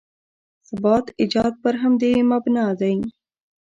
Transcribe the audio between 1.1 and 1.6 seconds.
ایجاد